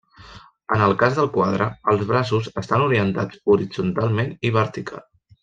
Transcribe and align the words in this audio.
En 0.77 0.85
el 0.85 0.95
cas 1.03 1.17
del 1.19 1.29
quadre, 1.35 1.67
els 1.93 2.01
braços 2.13 2.49
estan 2.63 2.87
orientats 2.87 3.39
horitzontalment 3.57 4.35
i 4.51 4.55
vertical. 4.59 5.07